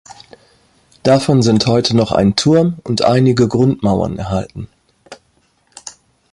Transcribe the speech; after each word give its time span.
Davon 1.03 1.43
sind 1.43 1.67
heute 1.67 1.95
noch 1.95 2.11
ein 2.11 2.35
Turm 2.35 2.79
und 2.83 3.03
einige 3.03 3.47
Grundmauern 3.47 4.17
erhalten. 4.17 4.67